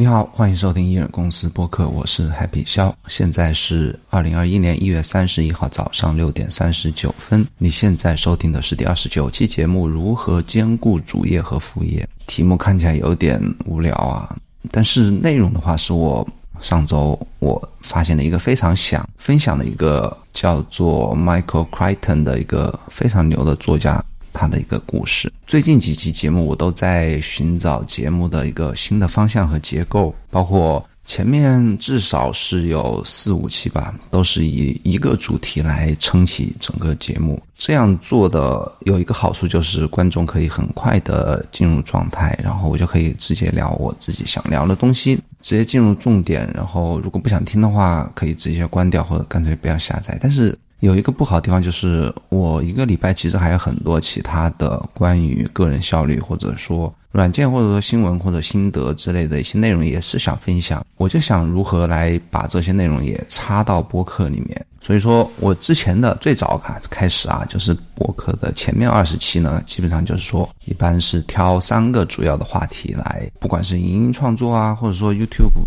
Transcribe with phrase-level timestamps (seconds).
[0.00, 2.94] 你好，欢迎收听艺人公司播客，我是 Happy 肖。
[3.08, 7.44] 现在是二零二一年一月三十一号早上六点三十九分。
[7.58, 12.08] 你现在收听的是第二十九期节目《如何兼顾主业和副业》。
[12.28, 14.36] 题目看起来有点无聊啊，
[14.70, 16.24] 但是内容的话，是我
[16.60, 24.00] 上周我发现的一个非常想分享的一个叫做 Michael Crichton 的一个非常牛的作家。
[24.38, 25.32] 他的一个故事。
[25.48, 37.42] 最近几期节目，我都在寻找节目的一个新的方向和结构，包括前面至少是有四五期吧，都是以一个主题来撑起整个节目。
[37.56, 46.48] 这样做的有一个好处，就是观众可以很快的进入状态，然后我就可以直接聊我自己想聊的东西，直接进入重点。
[46.54, 50.16] 然后如果不想听的话，可以直接关掉，或者干脆不要下载。
[50.20, 50.56] 但是。
[50.80, 60.84] 有一个不好的地方就是，我一个礼拜其实还有很多其他的关于个人效率，或者说软件，或者说新闻或者心得之类的一些内容，也是想分享。
[60.96, 64.66] 我就想如何来把这些内容也插到播客里面。
[64.80, 75.66] 所以说我之前的最早开开始啊，就是播客的前面二十期呢，基本上就是说，一般是挑三个主要的话题来，不管是影音创作啊，或者说 YouTube。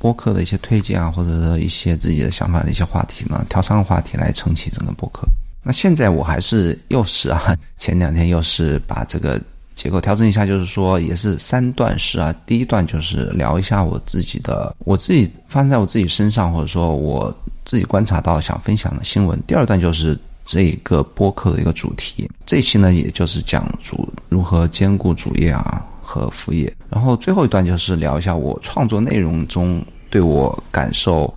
[0.00, 5.28] 播客的一些推荐啊，或者是一些自己的想法的一些话题呢，挑三个话题来撑起整个播客。
[5.62, 9.38] 那现在我还是又是啊，前两天又是把这个
[9.76, 12.34] 结构调整一下，就是说也是三段式啊。
[12.46, 17.30] 第一段就是聊一下我自己的，我自己发生在我自己身上，或者说我
[17.66, 19.38] 自己观察到想分享的新闻。
[19.46, 22.26] 第二段就是这一个播客的一个主题。
[22.46, 25.84] 这期呢，也就是讲主如何兼顾主业啊。
[26.02, 31.32] 和副业，然后最后一段就是聊一下我创作内容中对我感受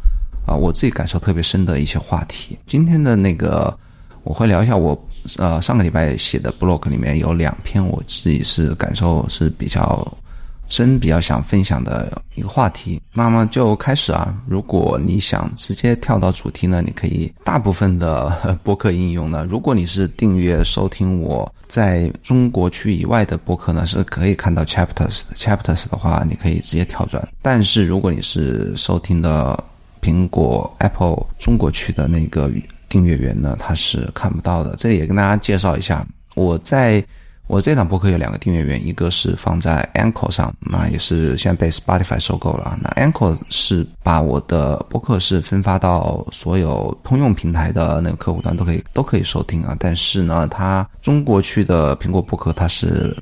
[0.47, 2.57] 啊，我自己感受特别深的一些话题。
[2.65, 3.75] 今天的那个
[4.23, 4.99] 我会聊一下我
[5.37, 10.05] 呃上个礼拜写的 blog 里面有两篇我自己是感受是比较。
[10.73, 14.35] 真比较想分享的一个话题，那么就开始啊。
[14.47, 27.25] 如果你想直接跳到主题呢，你可以大部分的播客应用呢，如果你是订阅收听我在中国区以外的播客呢，是可以看到 chapters chapters 的话，你可以直接跳转。
[27.43, 29.63] 但是如果你是收听的
[30.01, 32.49] 苹果 Apple 中国区的那个
[32.89, 34.75] 订阅员呢，他是看不到的。
[34.75, 37.05] 这里也跟大家介绍一下，我在。
[37.47, 42.77] 我这档播客有两个订阅源，一个是放在 a n c o r 上，那也是现在被 Spotify 收购了。
[42.81, 49.75] 那 a n c o r 是把我的播客是分发到所有通用平台的那个客户端都可以都可以收听啊。
[49.79, 53.15] 但是呢，它中国区的苹果播客它是。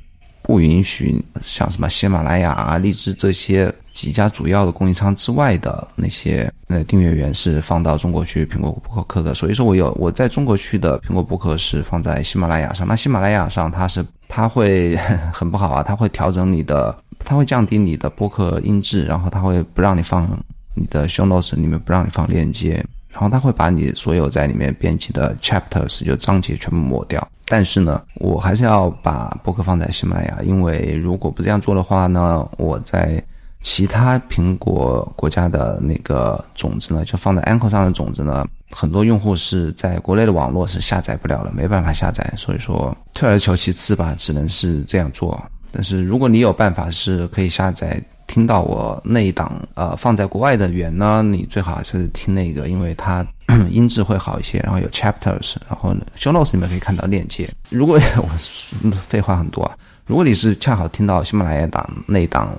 [0.43, 9.33] 不允许像什么喜马拉雅啊、荔枝这些几家主要的供应商之外的那些呃订阅源是放到中国去苹果播客的。
[9.33, 12.87] 所以说我有我在中国区的苹果播客是放在喜马拉雅上。
[12.87, 14.95] 那喜马拉雅上它是它会
[15.33, 20.27] 很不好啊，它会调整你的，它会降低你的播客音质，然后它会不让你放
[20.73, 22.83] 你的 show notes 里面不让你放链接。
[23.09, 33.21] 然后它会把你所有在里面编辑的 chapters 就章节全部抹掉，但是呢，我还是要把播客放在喜马拉雅，因为如果不这样做的话呢，我在
[33.61, 45.41] 其他苹果国家的那个种子呢，就放在 Anchor 上的种子呢，很多用户是在国内的网络是下载不了的，没办法下载，所以说退而求其次吧，只能是这样做。
[45.71, 48.01] 但是如果你有办法是可以下载。
[48.27, 53.27] 听到我那一档呃放在国外的源呢，你最好还是听那个，因为它
[53.69, 57.49] 音质会好一些，然后有 chapters，然后 show notes 里面可以看到链接。
[57.67, 59.75] 如果 我废话很多啊，
[60.11, 62.53] 如果你是恰好听到喜马拉雅档那档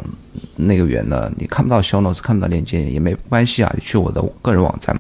[0.56, 4.98] 那个源呢，你看不到 show notes，看不到链接也没关系啊，你去我的个人网站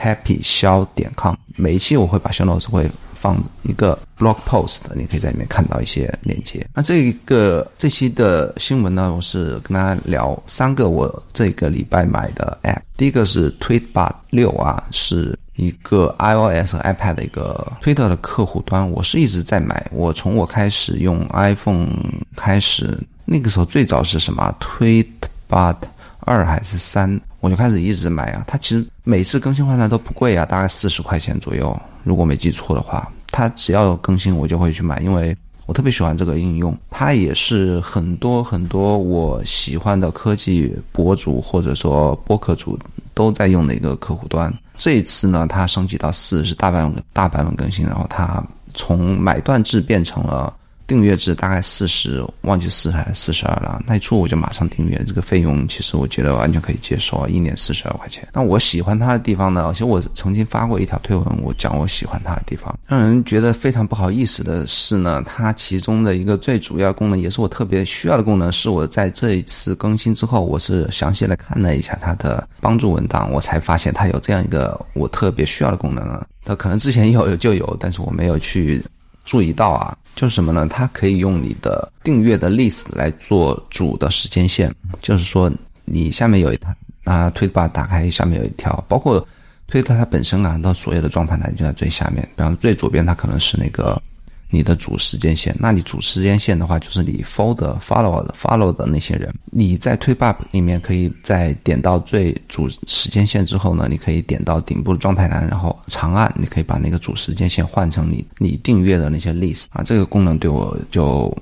[0.00, 2.88] happy 肖点 com，每一期我会把 show notes 会。
[3.20, 6.64] 放一个 blog post，你可以在里面看到一些链接。
[6.72, 12.78] 那这一个这期的新闻呢，我是跟大家聊三个我这个礼拜买的 app。
[12.96, 18.88] 第一个是 Tweetbot 六啊，是一个 iOS 和 iPad 的一个 Twitter 的客户端。
[18.88, 21.88] 我是一直在买，我从我开始用 iPhone
[22.36, 25.74] 开始，那个时候最早是什么 Tweetbot
[26.20, 28.44] 二还是三，我就开始一直买啊。
[28.46, 31.76] 它其实每次更新换代都不贵啊，大概四十块钱左右。
[32.04, 36.76] 如果没记错的话，它只要更新，我就会去买，因为我特别喜欢这个应用。
[36.88, 42.78] 它也是很多很多我喜欢的科技博主或者说播客主
[43.12, 44.54] 都在用的一个客户端。
[44.78, 48.42] 这一次呢，它升级到四是大版本大版本更新，然后它
[48.72, 50.56] 从买断制变成了
[50.88, 53.80] 订阅制大概四十，忘记四还是四十二了。
[53.86, 58.26] 那一出我就马上订阅，这个费用其实我觉得完全可以接受啊，一年四十二块钱。
[58.32, 59.70] 那我喜欢它的地方呢？
[59.74, 76.26] 其实我曾经发过一条推文，我讲我喜欢它的地方，让人觉得非常不好意思的是呢，它其中的一个最主要功能，也是我特别需要的功能，是我在这一次更新之后，我是详细的看了一下它的帮助文档，我才发现它有这样一个我特别需要的功能啊。
[76.46, 78.82] 它可能之前有就有，但是我没有去。
[79.24, 80.66] 注意到啊，就是什么呢？
[80.68, 85.48] 它可以用你的订阅的 list 来做主的时间线，就是说
[85.84, 86.74] 你下面有一条
[87.04, 89.24] 啊，推把打开，下面有一条，包括
[89.68, 94.02] 推特它本身啊，它所有的状态栏就在最下面，比方最左边它可能是那个。
[94.50, 99.32] 你的主时间线，那你主时间线的话，就是你 follow follow 的 follow 的那些人。
[99.50, 109.82] 你在推 up 里面，可以在点到最主时间线之后呢，你可以点到顶部的状态栏，然后长按，你可以把那个主时间线换成你你订阅的那些 list 啊。
[109.82, 111.36] 这个功能对我就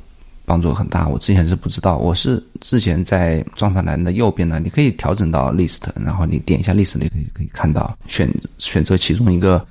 [0.45, 1.07] 帮助很大。
[1.07, 8.29] 我之前是不知道，我是之前在状态栏的右边呢，你可以调整到 list，然后你点一下 list，你可以可以看到选
[8.59, 9.65] 选择其中一个。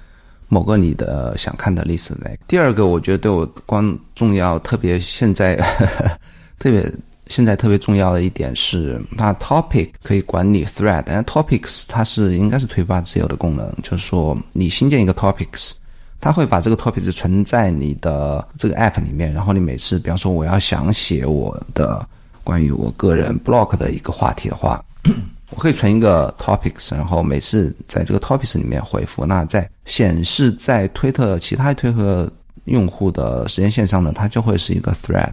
[0.47, 2.38] 某个你的想看的历史类。
[2.47, 5.56] 第二个，我觉得对我光重要，特别现在
[6.59, 6.92] 特别
[7.27, 15.71] 现在特别重要的一点是，它 topic 可以管理 thread，但 topics 它是应该是推发自由的功能，就是说你新建一个 topics，
[16.21, 22.07] 它会把这个 topics 存在你的这个 app 里面，然后你每次，比方说我要想写我的
[22.44, 24.83] 关于我个人 blog 的一个话题的话。
[25.55, 29.25] 我可以存一个 topics，然后每次在这个 topics 里面回复。
[29.25, 32.29] 那在显示在推特其他推特
[32.65, 35.29] 用户的时间线上呢，它就会是一个 thread。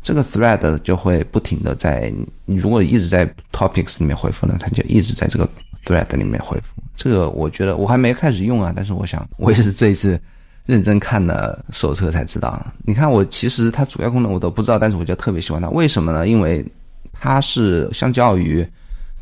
[0.00, 2.12] 这个 thread 就会不停的在，
[2.44, 5.48] 你如果一直在 topics 里面回复呢，它就一直在这个
[5.84, 6.80] thread 里面回复。
[6.94, 10.18] 这个我觉得我还没开始用啊，但是我想我也是这一次
[10.64, 12.64] 认真看了手册才知道。
[12.84, 15.68] 你看我其实它主要功能我都不知道，但是我就特别喜欢它。
[15.70, 16.28] 为什么呢？
[16.28, 16.64] 因为
[17.12, 18.64] 它是相较于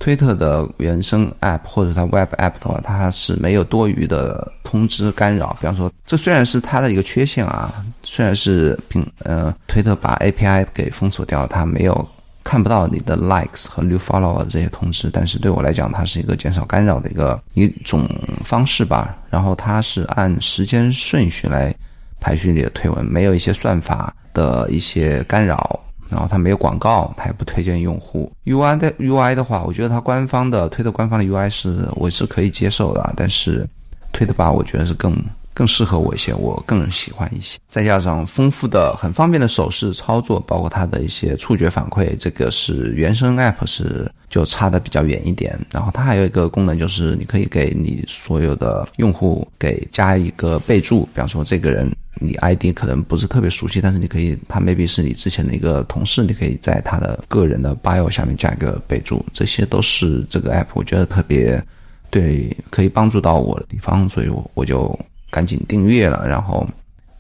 [0.05, 5.57] 推特的原生 App 或者它 Web App 的话，它是没有多余的通知干扰。
[5.59, 12.07] 比方说，这虽然是它的一个缺陷啊，虽然是平呃推特把 API 给封锁掉，它没有
[12.43, 18.07] 看不到你的 Likes 和 New Follower 这些通知，但是对我来讲，它是一个减少干扰的一个一种
[18.45, 19.17] 方式吧。
[19.31, 21.75] 然后它是按时间顺序来
[22.21, 25.81] 排序你的推文，没有一些算法的一些干扰。
[26.11, 28.31] 然后它没有广告，它也不推荐用户。
[28.45, 33.67] UI 的 UI 的话，我觉得它官方的推特官方的 UI 是我是可以接受的，但是
[34.13, 35.17] 推特吧，我觉得是更
[35.53, 37.59] 更适合我一些，我更喜欢一些。
[37.69, 45.59] 再加上丰富的、很方便的手势操作，包括它的一些触觉反馈，这个是原生 App 是就差的比较远一点。
[45.71, 51.91] 然后它还有一个功能，就是你可以给你所有的用户给加一个备注，比方说这个人。
[52.21, 61.63] 你 ID 可能不是特别熟悉，但是你可以，他 maybe 是你之前的一个同事，你可以在他的个人的 bio 下面加一个备注，这些都是这个 app 我觉得特别
[62.11, 64.99] 对可以帮助到我的地方，所以我我就
[65.31, 66.27] 赶紧订阅了。
[66.29, 66.67] 然后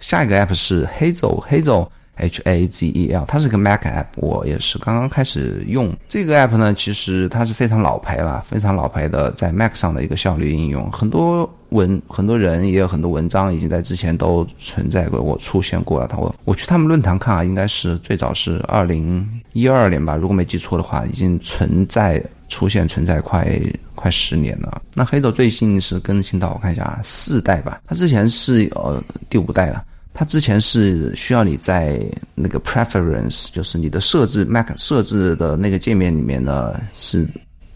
[0.01, 1.89] 下一个 app 是 Hazel，Hazel。
[2.17, 6.73] H A Z E L，它是个 Mac app，我也是刚刚开始用这个 app 呢。
[6.73, 10.89] 其实它是非常老牌了，非常老牌的在 Mac 上的一个效率应用。
[10.93, 16.07] 很多文，很多人也有很多文章已经在之前都存在过，我出现过了。
[16.07, 23.61] 他我我去他们论坛看啊，应该是最早是二零一二年吧，如果没记错的话，已经存在出现存在快
[23.95, 24.81] 快十年了。
[24.95, 29.85] 那黑豆最新是更新到我看一下啊四代吧，它之前是呃第五代了。
[30.17, 32.01] 它之前是需要你在
[32.37, 37.27] 那个 preference，就是你的设置 Mac 设置的那个界面里面呢，是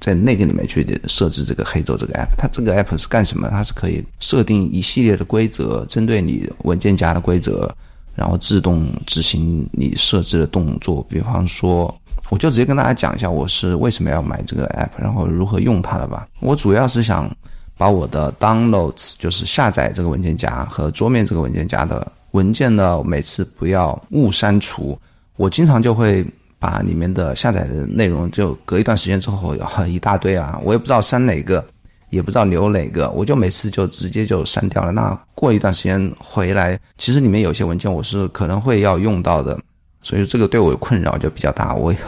[0.00, 2.28] 在那个里面去设置这个黑轴这个 app。
[2.36, 3.48] 它这个 app 是干什么？
[3.50, 7.70] 它是可以设定一系列的规则，针对你文件夹的规则，
[8.14, 11.04] 然后自动执行你设置的动作。
[11.08, 11.94] 比方说，
[12.30, 16.28] 我就直接跟大家讲一下我是为什么要买这个 app，然后如何用它的吧。
[16.40, 17.30] 我主要是想
[17.76, 22.12] 把我的 downloads，就是下载这个文件夹和桌面这个文件夹的。
[22.32, 24.98] 文件呢，每次不要误删除。
[25.36, 26.22] 我经常就会
[26.58, 29.54] 把里面的下载的内容，就隔一段时间之后，
[29.86, 31.64] 一大堆啊，我也不知道删哪个，
[32.10, 34.92] 也不知道留哪个，我就每次就直接就删掉了。
[34.92, 39.58] 那过一段时间回来，其实里面有些文件我是可能会要用到的，
[40.02, 41.74] 所以这个对我困扰就比较大。
[41.74, 41.98] 我也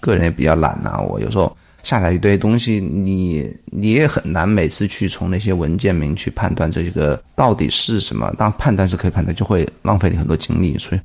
[0.00, 1.56] 个人也比较懒呐，我有时候。
[1.82, 8.30] 下载一堆东西，你你也很难每次去从那些文件名去判断这个到底是什么。
[8.36, 10.76] 当判断是可以判断，就会浪费你很多精力。
[10.76, 11.00] 所以，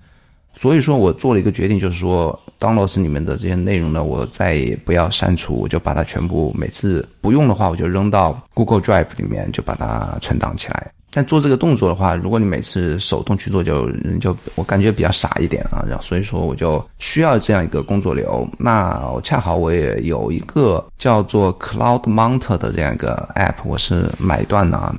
[0.56, 10.92] 所以说我做了一个决定，就是说，downloads 里面的这些内容呢，我再也不要删除，我就把它全部每次不用的话，我就扔到 Google Drive 里面，就把它存档起来。
[11.12, 15.82] 但做这个动作的话，如果你每次手动去做，就就我感觉比较傻一点啊。
[15.88, 18.46] 然后所以说我就需要这样一个工作流。
[18.60, 24.94] 那恰好我也有一个叫做 Cloud Mount 的这样一个 App，我是买断了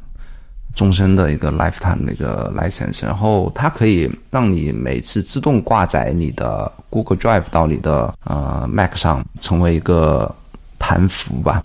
[0.76, 10.32] 终身的一个 lifetime 的一个 license，然后它可以让你每次自动挂载你的 Google Drive 到你的呃 Mac 上，成为一个
[10.78, 11.62] 盘符吧。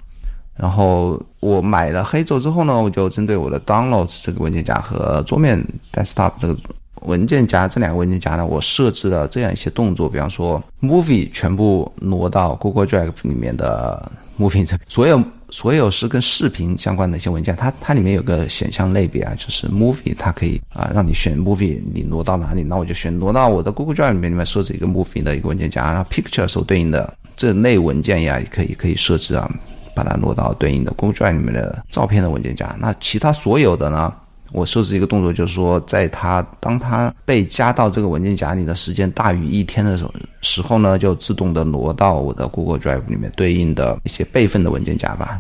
[0.56, 6.56] 然后我买了黑轴之后呢，我就针对我的 Downloads 这个文件夹和桌面 Desktop 这个
[7.02, 26.48] 文件夹这两个文件夹呢，我设置了这样一些动作，比方说 Movie 全部挪到 Google Drive 里面的 Movie 这个所有所有是跟视频相关的一些文件，它它里面有个选项类别啊，就是 Movie，它可以啊让你选 Movie，你挪到哪里，那我就选挪到我的 Google Drive 里面里面设置一个 Movie 的一个文件夹，然后 Picture
[26.48, 29.48] 所对应的这类文件呀，也可以可以设置啊。
[29.94, 32.78] 把它挪到对应的 Google Drive 里面的照片的文件夹。
[32.80, 34.12] 那其他所有的呢？
[34.52, 45.40] 我设置一个动作，就是说，在它当它被加到这个文件夹里的时间大于一天的时候，时候呢，就自动的挪到我的 Google Drive 里面对应的一些备份的文件夹吧。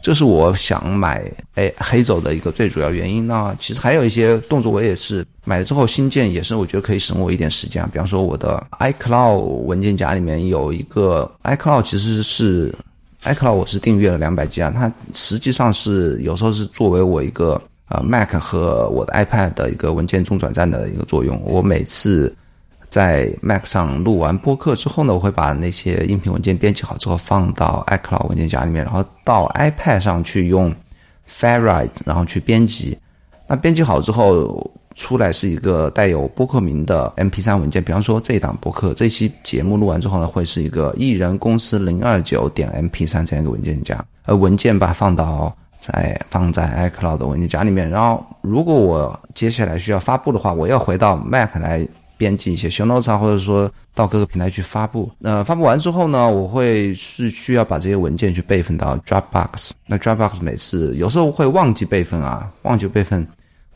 [0.00, 3.26] 这是我想买哎黑走的一个最主要原因。
[3.26, 7.88] 呢其实还有一些动作，我也是买了之后新建，也是我觉得可以省我一点时间啊。
[7.92, 12.74] 比方说，我的 iCloud 文件夹里面有一个 iCloud，其实是。
[13.24, 21.40] iCloud 我是订阅了两百 G 啊，它实际上是有时候是作为我一个呃 Mac 和我的 iPad 的一个文件中转站的一个作用。
[21.44, 22.34] 我每次
[22.90, 30.74] 在 Mac 上录完播客之后呢，我会把那些音频文件编辑好之后放到 iCloud 文件夹里面，然后到 iPad 上去用
[31.28, 32.98] FireWrite 然后去编辑。
[33.46, 34.70] 那编辑好之后。
[34.96, 45.52] 出来是一个带有播客名的 MP3 文件，比方说这一档播客这期节目录完之后呢，会是一个艺人公司零二九点 MP3 这样一个文件夹，而文件把放到
[45.86, 47.88] 在放在 iCloud 文件夹里面。
[47.88, 51.86] 然后如果我接下来需要发布的话，我要回到 Mac 来
[52.16, 55.10] 编辑一些 show notes 啊，或者说到各个平台去发布。
[55.18, 59.70] 那发布完之后呢，我会是需要把这些文件去备份到 Dropbox。
[59.86, 63.26] 那 Dropbox 每次有时候会忘记备份啊，忘记备份。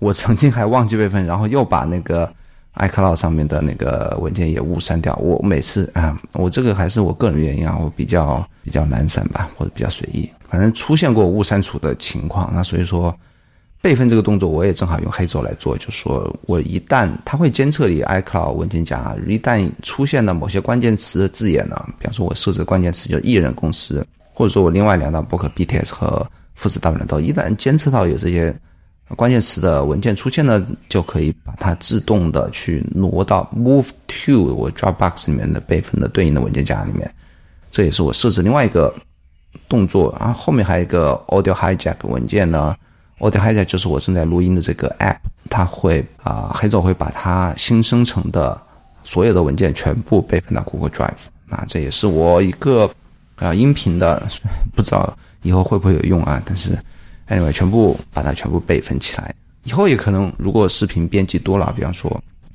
[0.01, 2.33] 我曾经还忘记备份，然后又把那个
[2.77, 5.13] iCloud 上面的那个文件也误删掉。
[5.17, 12.51] 我每次啊，我这个还是我个人原因啊，我比较比较懒散吧，或者比较随意，反正出现过误删除的情况。
[12.53, 13.15] 那所以说，
[13.81, 28.55] 备份这个动作我也正好用黑轴来做，就说我一旦它会监测你 iCloud 文件夹，一旦出现了某些关键词的字眼呢，比方说我设置的关键词就艺人公司，或者说我另外两档博客 BTS 和富士大本都一旦监测到有这些。
[29.17, 37.11] 关键词的文件出现呢，就可以把它自动的去挪到 Move to 我 Dropbox 里面的备份的对应的文件夹里面。
[37.71, 38.95] 这也是我设置另外一个
[39.69, 40.11] 动作。
[40.13, 42.77] 啊后面还有一个 Audio Hijack 文件呢
[43.19, 48.61] ，Audio Hijack 就是我正在录音的这个 App，它会啊黑总会把它新生成的
[49.05, 51.29] 所有的文件全部备份到 Google Drive。
[51.47, 52.91] 那这也是我一个
[53.37, 54.27] 啊音频的，
[54.75, 56.43] 不知道以后会不会有用啊？
[56.45, 56.79] 但是。
[57.31, 62.11] Anyway，全部把它全部备份起来，以后也可能如果视频编辑多了，比方说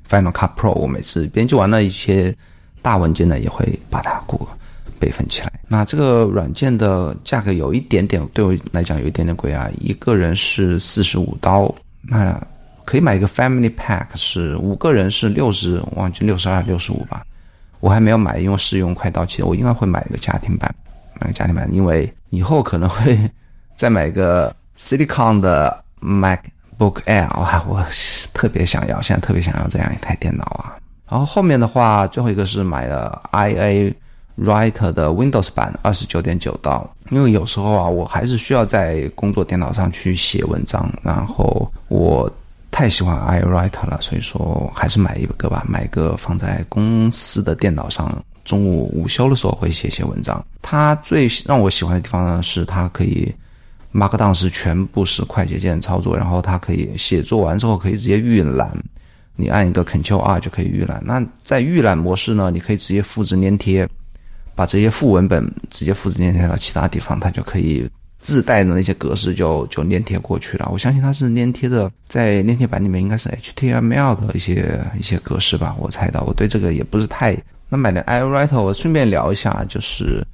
[0.09, 2.35] Final Cut Pro，我每次编辑完了一些
[2.81, 4.57] 大文件呢，也会把它 Google
[5.03, 5.51] 备份起来。
[5.67, 12.39] 那这个软件的价格有一点点对我来讲有一点点贵啊，一个人是四十五刀，那
[12.85, 17.25] 可以买一个 Family Pack，是五个人是六十，忘记六十二六十五吧。
[17.79, 20.73] 我还没有买，因为试用快到期了，我应该会买一个家庭版，
[21.19, 23.17] 买个家庭版，因为以后可能会
[23.75, 24.55] 再买一个。
[24.75, 27.85] Silicon 的 MacBook Air，啊，我
[28.33, 30.73] 特别想要，现在特别想要这样一台电脑啊。
[31.07, 33.93] 然后后面的话，最后一个是买了 IA
[34.37, 36.89] Writer 的 Windows 版，二十九点九刀。
[37.09, 42.31] 因为有时候啊，我还是需要在工作电脑上去写文章，然后我
[42.71, 50.43] 太喜欢 iWriter 了，所以说还是买一个吧，买个放在公司的电脑上，中午午休的时候会写写文章。
[50.61, 53.33] 它最让我喜欢的地方呢，是它可以。
[53.95, 58.75] Markdown 是全部是快捷键操作，然后它可以写作完之后可以直接预览，
[59.35, 60.99] 你按一个 Ctrl R 就可以预览。
[61.05, 63.87] 那在预览模式呢，你可以直接复制粘贴，
[64.55, 70.69] 把这些副文本直接复制粘贴到其他地方，它就可以自带的那些格式就就粘贴过去了。
[70.71, 76.21] 我相信它是粘贴的，在粘贴板里面应该是 HTML 的一些一些格式吧，我猜到。
[76.27, 77.37] 我对这个也不是太。
[77.69, 80.25] 那买的 I Write，我顺便聊一下，就是。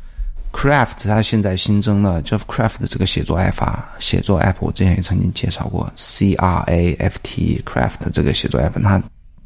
[0.52, 8.60] Craft 它现在新增了 Jeff Craft 的这个写作 App，写作 App 我之前也曾经介绍过 C R A F T Craft 这个写作
[8.60, 9.00] App，它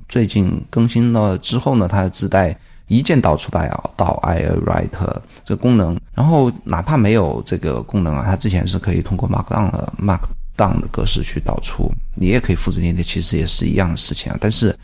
[0.07, 3.61] 最近更新了之后呢，它自带一键导出到
[3.95, 14.37] 到 iWriter 这个功能，然后哪怕没有这个功能啊，它之前是可以通过 Markdown 的 Markdown 的格式去导出，你也可以复制粘贴，其实也是一样的事情啊。
[14.39, 14.75] 但是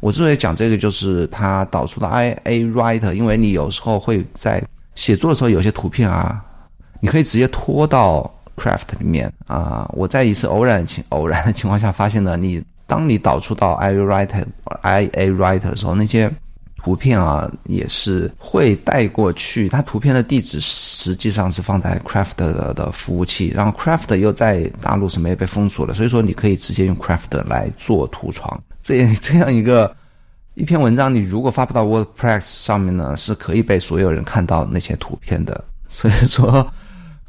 [0.00, 4.62] 我之所以讲这个，就是它导出的 I A Writer，因为你有时候会在
[4.94, 6.44] 写作的时候有些图片啊，
[7.00, 9.88] 你可以直接拖到 Craft 里面啊。
[9.94, 14.44] 我在一次偶然情偶然的情况下发现呢，你当你导出到 I A Writer
[14.82, 16.30] I A Writer 的时候，那些
[16.84, 19.70] 图片啊，也是会带过去。
[19.70, 28.62] 它图片的地址实际上是放在 Craft 的的服务器，然后 Craft 又在大陆是没有被封锁的，所以说你可以直接用 Craft 来做图床。
[28.82, 29.96] 这 这样一个
[30.56, 35.64] 一篇文章，你如果发布到 WordPress 上面呢，是可以被所有人看到那些图片的。
[35.88, 36.70] 所以说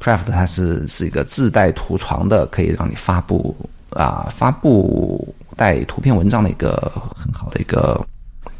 [0.02, 3.56] ，Craft 它是是一个自带图床的，可以让你发布
[3.88, 8.04] 啊发布带图片文章的一个很好的一个。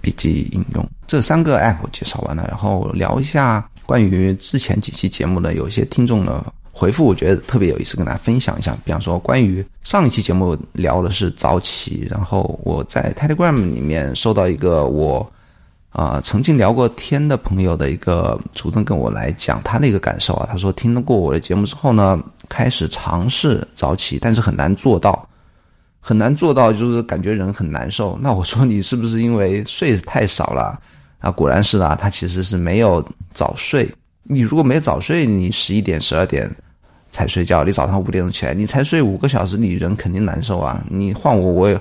[0.07, 8.77] 笔记应用这三个 app 介绍完了，然后聊一下关于之前几期节目的有些听众的回复，我觉得特别有意思，跟大家分享一下。
[8.85, 15.29] 比方说，关于上一期节目聊的是早起，然后我在 Telegram 里面收到一个我
[15.91, 22.17] 啊曾经聊过天的朋友的一个主动跟我来讲他的一个感受啊，他说听过我的节目之后呢，
[22.49, 25.29] 开始尝试早起，但是很难做到。
[26.07, 28.17] 很难做到，就是感觉人很难受。
[28.23, 30.81] 那我说你是不是因为睡太少了？
[31.19, 33.93] 啊，果然是啊，他其实是没有早睡。
[34.23, 36.49] 你如果没早睡，你十一点、十二点
[37.11, 40.81] 才睡觉，你早上五点钟起来，你才睡五个小时，你人肯定难受啊。
[40.89, 41.81] 你换我，我也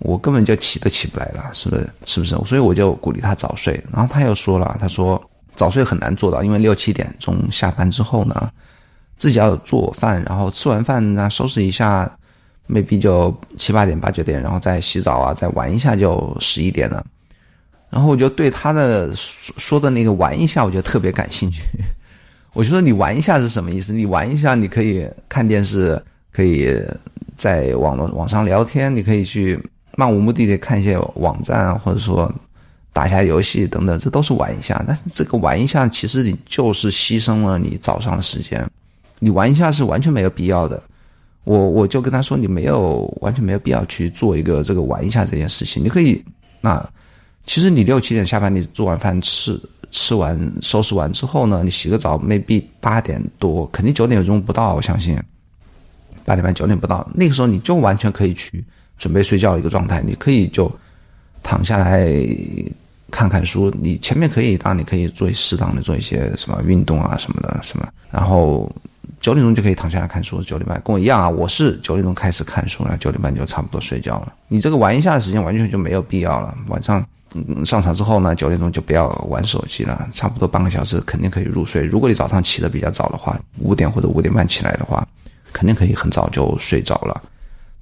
[0.00, 1.88] 我根本就起都起不来了，是不是？
[2.06, 2.34] 是不是？
[2.44, 3.80] 所以我就鼓励他早睡。
[3.92, 5.22] 然后他又说了，他说
[5.54, 8.50] 早睡很难做到，因为六七点钟下班之后呢，
[9.16, 12.10] 自己要做饭，然后吃完饭呢收拾一下。
[12.70, 17.04] Maybe 就七八点八九点，然后再洗澡啊，再玩一下就十一点了。
[17.90, 21.62] 然后我就对他的说的那个玩一下，我就特别感兴趣。
[22.52, 23.92] 我就说你玩一下是什么意思？
[23.92, 26.00] 你玩一下，你可以看电视，
[26.32, 26.80] 可以
[27.36, 29.58] 在网络网上聊天，你可以去
[29.96, 32.32] 漫无目的的看一些网站，或者说
[32.92, 34.82] 打一下游戏等等，这都是玩一下。
[34.86, 38.64] 但是这个玩一下，其实你就是牺牲了你早上的时间。
[39.18, 40.80] 你玩一下是完全没有必要的。
[41.44, 45.82] 我我就跟他说，你没有完全没有必要去做一个这个玩一下这件事情。
[45.82, 46.22] 你可以，
[46.60, 46.86] 那
[47.46, 49.58] 其实你六七点下班，你做完饭吃
[49.90, 55.18] 吃完收拾完之后呢，你洗个澡，maybe 八点多，肯定九点钟不到，我相信
[56.26, 58.62] 八点半九点不到，那个时候你就完全可以去
[58.98, 60.70] 准备睡觉一个状态，你可以就
[61.42, 62.06] 躺下来
[63.10, 63.72] 看看书。
[63.80, 68.70] 你前面可以当你可以做适当的做一些什么运动啊什么的什么，然后。
[69.20, 74.32] 九点钟就可以躺下来看书，九点半跟我一样啊，我是九点钟开始看书然后，九点半就差不多睡觉了。
[74.48, 76.56] 你这个玩一下的时间完全就没有必要了。
[76.68, 81.84] 晚上嗯上床之后呢，九点钟就不要玩手机了，差不多半个小时肯定可以入睡。
[81.84, 85.06] 如果你早上起的比较早的话，五点或者五点半起来的话，
[85.52, 87.22] 肯定可以很早就睡着了。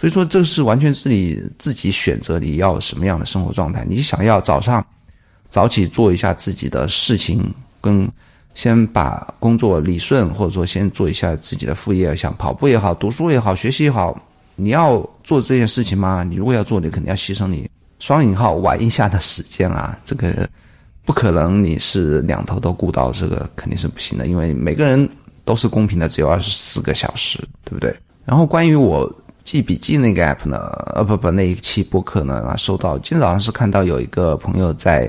[0.01, 3.85] 所以说，这是完全是你自己选择你要什么样的生活状态。
[3.89, 4.85] 你想要早上
[5.49, 8.11] 早起做一下自己的事情跟。
[8.59, 14.21] 先把工作理顺，或者说先做一下自己的副业，像跑步也好，读书也好，学习也好，
[14.57, 16.25] 你要做这件事情吗？
[16.25, 20.51] 你如果要做，你肯定要牺牲你双引号玩一下的时间啊，这个
[21.05, 25.09] 不可能，你是两头都顾到，这个肯定是不行的，因为每个人
[25.45, 27.97] 都是公平的，只有二十四个小时，对不对？
[28.25, 29.09] 然后关于我
[29.45, 30.59] 记笔记那个 app 呢，
[30.97, 35.09] 呃不不，那一期播客呢，啊，收到今天早上是看到有一个朋友在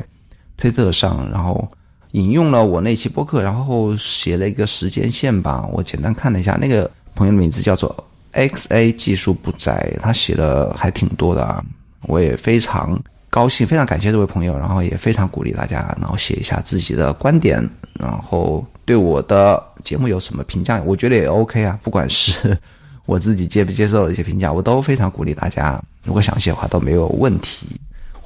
[0.56, 1.68] 推特上，然后。
[2.12, 5.68] 引用了我那期播客，然后写了一个时间线吧。
[5.72, 7.96] 我简单看了一下，那个朋友的名字叫做
[8.32, 11.64] X A 技术不宅，他写的还挺多的啊。
[12.04, 17.62] 我也非常高兴，非常感谢这位朋友，然后也非常鼓励大家，然后写一下自己的观点，
[18.00, 21.78] 然后对我的节目有什么评价，我觉得也 OK 啊。
[21.84, 22.58] 不管是
[23.06, 25.80] 我自己接不接受的一些评价，我都非常鼓励大家。
[26.04, 27.68] 如果想写的话，都没有问题。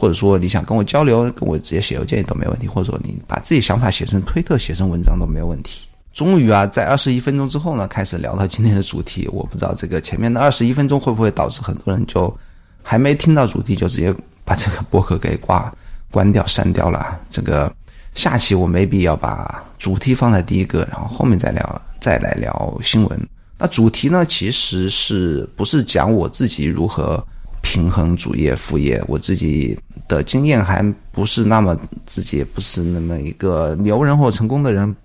[0.03, 2.67] 或者说你想跟我交流，跟我直接写邮件都没问题。
[2.67, 5.87] 或者说你把自己想法写成推特、写成文章都没有问题。
[6.11, 9.25] 终于啊，在二十一分钟之后呢，开始聊到今天的主题。
[9.31, 12.37] 我不知道这个前面的二十一分钟会不会导致很多人就
[12.81, 14.13] 还没听到主题就直接
[14.43, 15.73] 把这个博客给挂
[16.11, 17.17] 关掉、删掉了。
[17.29, 17.73] 这个
[18.13, 23.27] 下期我没必要把主题放在第一个，然后后面再聊，再来聊新闻。
[23.57, 27.25] 那主题呢，其实是不是讲我自己如何？
[27.63, 29.75] 平衡主业副业，我自己
[30.07, 34.95] 的经验还不是那么，自己也不是那么一个牛人或成功的人，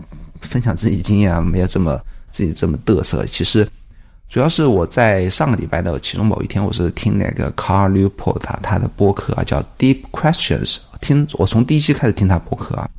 [0.42, 1.98] 分享自己经验啊，没有这么
[2.30, 3.24] 自己这么嘚瑟。
[3.24, 3.66] 其实，
[4.28, 12.90] 主要是我在上个礼拜的其中某一天，我是听那个 Carl Newport 他的播客啊，叫 Deep Questions，听我从第一期开始听他播客啊，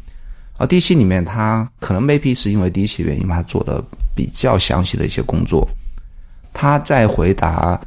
[0.57, 3.83] 啊，第一期里面他可能 maybe 是因为第一期原因嘛，他做的
[4.15, 5.67] 比较详细的一些工作，
[6.53, 7.79] 他在回答。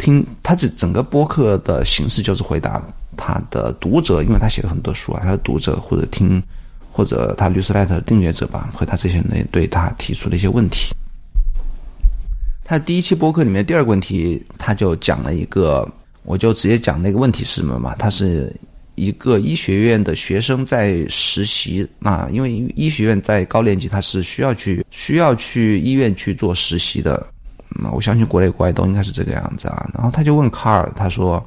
[0.00, 2.82] 听他这整个播客的形式就是回答
[3.18, 6.42] 他的读者，因为他写了很多书啊，他的读者或者听
[6.90, 10.94] 或者他律师来的订阅者吧，回答这些人对他提出的一些问题。
[12.64, 15.86] 他第一期播客里面第二个问题，他就讲了一个，
[16.22, 17.94] 我就直接讲那个问题是什么嘛？
[17.96, 18.50] 他是
[18.94, 27.26] 一个医学院的学生在实习啊，因为医学院在高年级他是需要去需要去医院去做实习的。
[27.78, 29.88] 那我相信国内国外都应该是这个样子啊。
[29.94, 31.44] 然后他就问卡尔，他说：“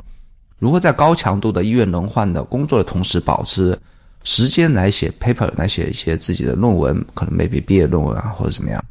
[0.60, 3.78] 如何在高强度的医院轮换的工作的同时，保持
[4.24, 8.84] 时间来写 paper，来写一些自己的论文，可能 maybe 毕业论文啊，或者怎么样？”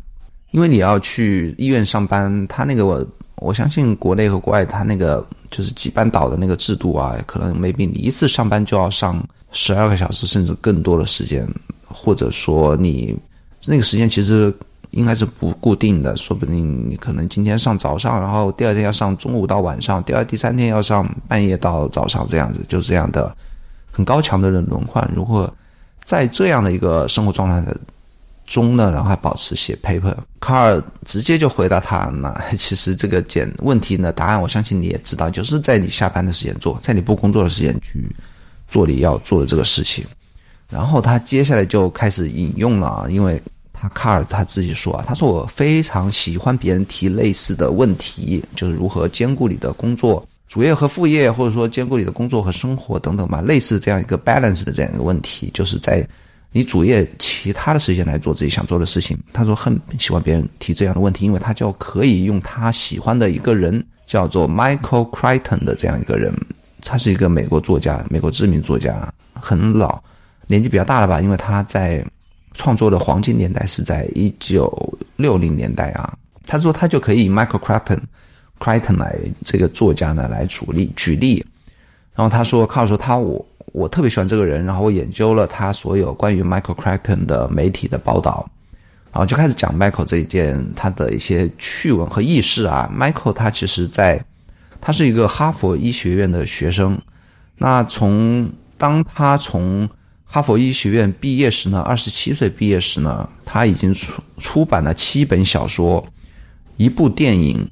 [0.53, 11.49] 因为你要去医院上班，他那个我我相信国内和国外他那个就是几班倒的那个制度啊，可能 maybe 你一次上班就要上十二个小时甚至更多的时间，
[11.89, 13.19] 或者说你
[13.67, 14.55] 那个时间其实
[14.93, 23.37] 应该是不固定的，说不定你可能今天上早上，然后第二天要上中午到晚上，第二第三天要上半夜到早上这样子，就是这样的
[23.91, 25.07] 很高强度的轮换。
[25.15, 25.53] 如果
[26.05, 27.77] 在这样的一个生活状态的。
[28.45, 30.15] 中呢，然后还保持写 paper。
[30.39, 38.15] 卡尔直接就回答他：“那其实这个简问题呢，答案我相信你也知道，就是在你下班的时间做，在你不工作的时间去
[38.69, 40.05] 做你要做的这个事情。”
[40.69, 43.41] 然后他接下来就开始引用了，因为
[43.83, 56.07] 他卡尔他自己说啊，他说我非常喜欢别人提类似的问题，就是如何兼顾你的工作主业和副业，或者说兼顾你的工作和生活等等吧，类似这样一个 balance 的这样一个问题，就是在。
[56.55, 59.19] 你主业其他的时间来做自己想做的事情。
[59.33, 66.31] 他说很喜欢别人提这样的问题，因为他就可以用他喜欢的一个人叫做 Michael Crichton 的这样一个人，
[66.83, 69.99] 他是一个美国作家，美国知名作家，很老，
[70.47, 71.23] 年纪比较大了吧？
[71.23, 72.05] 因为他在
[72.55, 76.13] 创作的黄金年代是在一九六零年代啊。
[76.47, 81.45] 他说他就可以 Michael Crichton，Crichton 来这个作家呢来举例举例。
[82.15, 83.45] 然后他说，靠说他我。
[83.73, 88.47] 我特别喜欢这个人，然后我研究了他所有关于 Michael Crichton 的媒体的报道，
[89.11, 92.91] 然后就开始讲 Michael 这一件他的一些趣闻和轶事啊。
[92.95, 94.23] Michael 他其实在
[94.79, 97.01] 他是一个哈佛医学院的学生，
[97.57, 99.89] 那从当他从
[100.35, 106.03] 哈佛医学院毕业时呢，二十七岁毕业时呢，他已经出出版了七本小说、
[106.79, 107.71] 一部电影、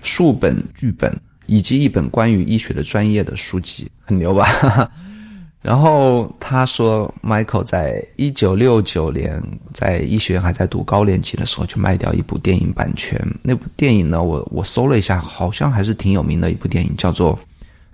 [0.00, 4.90] 数本剧本以及一本关于医学的专业的书籍，很牛吧？
[5.60, 9.42] 然后他说，Michael 在一九六九年
[9.74, 13.20] 在医学院还在读高年级的时候，就卖掉一部电影版权。
[13.42, 17.36] 那部电影呢，我我搜了一下，好像还是挺有名的一部电影，叫做《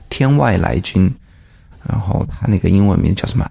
[0.09, 1.11] 天外来军》。
[1.89, 3.47] 然后他那个英文名叫什么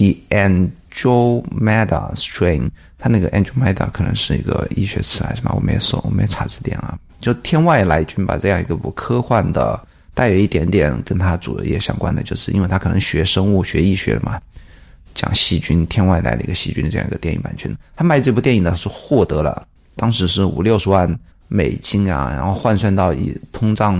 [0.00, 2.70] ？The Andromeda Strain。
[2.98, 5.52] 他那个 Andromeda 可能是一个医学词还是什么？
[5.54, 6.98] 我没搜，我没查字典啊。
[7.20, 9.78] 就《天外来君》吧，这样一个部科幻的。
[10.12, 14.38] 带有一点点跟他主业相关的，就是因为他可能学生物学、医学的嘛，
[15.14, 17.74] 讲细菌、天外来的一个细菌的这样一个电影版权。
[17.94, 21.08] 他卖这部电影呢是获得了，当时是五六十万
[21.50, 23.98] 美金啊，然后换算到以通胀、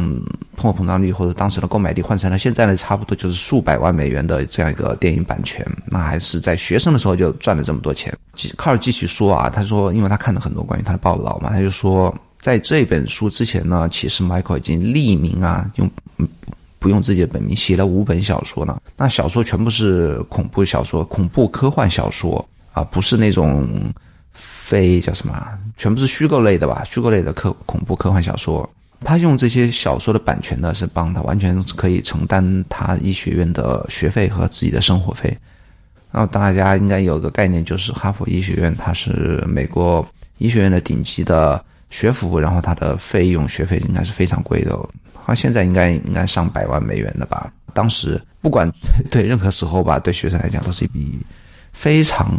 [0.56, 5.66] 通货膨胀率或者当时的购买力换算到现在呢，差不多就是数百万美元的这样一个电影版权。
[5.86, 8.16] 那还是在学生的时候就赚了这么多钱。
[8.56, 12.14] 卡尔继续说啊，他说，因为他看了很多关于他的报道嘛，他就说。
[12.40, 15.90] 在这本书之前呢，其实 Michael 已经匿名啊，用
[16.78, 18.80] 不用自己的本名写了五本小说呢。
[18.96, 23.68] 那小说全部是恐怖小说、恐怖科幻小说啊，不是那种
[24.32, 26.82] 非叫什么，全部是虚构类的吧？
[26.84, 28.68] 虚构类的科恐怖科幻小说。
[29.02, 35.36] 他用这些小说的版权呢，是帮他完全可以承担他医学院的学费和自己的生活费。
[36.12, 40.06] 然后大家应该有个概念，就是哈佛医学院它是美国
[40.38, 41.64] 医学院的顶级的。
[41.92, 44.78] 学府，然后它的费用学费应该是非常贵的，
[45.26, 47.52] 它现在应该应该上百万美元的吧。
[47.74, 48.70] 当时不管
[49.10, 51.18] 对任何时候吧，对学生来讲都是一笔
[51.72, 52.32] 非常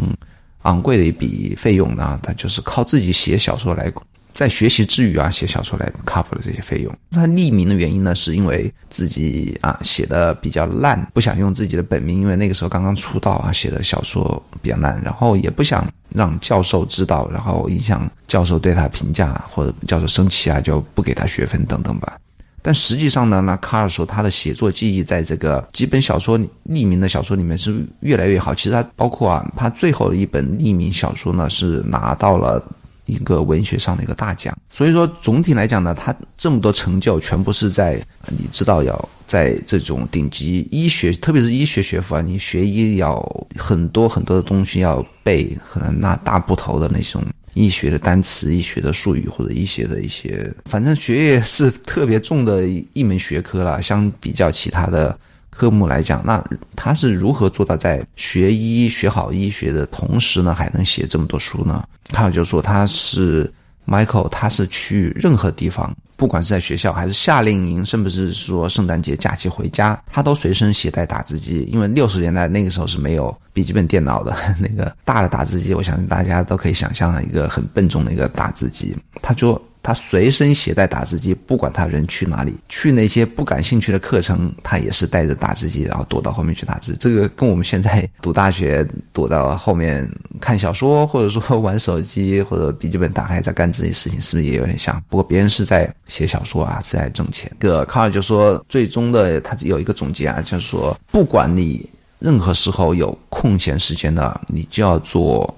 [0.64, 2.20] 昂贵的一笔费用呢。
[2.24, 3.92] 他就是靠自己写小说来。
[4.34, 6.98] 在学习之余啊，写小说来 cover 的这些费用。
[7.12, 22.18] 他匿名的原因呢，是因为自己啊写的比较烂，不想用自己的本名，因为那个时候刚刚出道啊，写的小说比较烂，然后也不想让教授知道，然后影响教授对他评价，或者教授生气啊，就不给他学分等等吧。
[22.62, 28.54] 但实际上呢，那卡尔说他的写作技艺在这个几本小说匿名的小说里面是越来越好。
[28.54, 32.64] 其实他包括啊，他最后的一本匿名小说呢，是拿到了。
[33.08, 43.20] 一个文学上的一个大奖，所以说总体来讲呢，他这么多成就全部是在你知道要在这种顶级医学，特别是医学学府啊，你学医要
[43.58, 47.22] 很多很多的东西要背，可能那大部头的那种
[47.54, 53.82] 医学的单词、医学的术语或者一些的一些，反正学业是特别重的一门学科了。
[53.82, 55.18] 相比较其他的
[55.50, 56.44] 科目来讲，那
[56.76, 61.84] 他是如何做到在学医学好医学的同时呢，还能写这么多书呢？
[62.10, 63.52] 他就说他是。
[63.88, 71.68] Michael，他是去任何地方，不管是在学校还是夏令营，甚至是说圣诞节假期回家，他都随身携带打字机。
[71.72, 78.96] 因为六十年代那个时候是没有笔记本电脑的， 那个大的打字机，我相信大家都可以想象一个很笨重的一个打字机。
[79.22, 79.62] 他就。
[79.84, 86.96] 他随身携带打字机，不管他人去哪里，去那些不感兴趣的课程，他也是带着打字机，然后躲到后面去打字。
[87.00, 90.08] 这个跟我们现在读大学躲到后面
[90.40, 95.02] 看小说，或者说玩手机，或者笔记本打开在干自己事情，是不是也有点像？
[95.10, 97.52] 不过别人是在写小说啊，是在挣钱。
[97.58, 101.90] 个卡尔就说，最终的他有一个总结啊，就是说，不管你
[102.20, 105.52] 任何时候有空闲时间的，你就要做。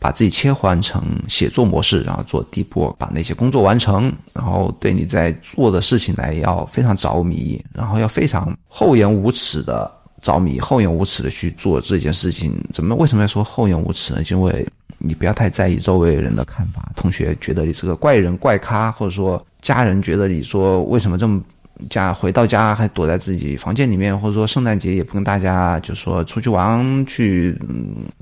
[0.00, 9.88] 把自己切换成写作模式，然后做第一步，把那些工作完成，然后对你在做的事情来要非常着迷，然后要非常厚颜无耻的
[10.22, 12.52] 着迷，厚颜无耻的去做这件事情。
[12.72, 14.22] 怎么为什么要说厚颜无耻呢？
[14.30, 21.40] 因为你不要太在意周围人的看法，同学觉得你是个怪人怪咖，或者说家人觉得你说为什么这么。
[21.88, 27.56] 家回到家还躲在自己房间里面，或者说圣诞节也不跟大家就说出去玩去